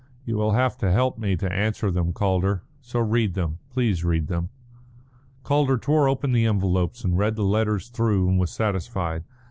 [0.25, 2.63] "You will have to help me to answer them, Calder.
[2.81, 3.59] So read them.
[3.69, 4.49] Please read them."
[5.43, 9.23] Calder tore open the envelopes and read the letters through and was satisfied.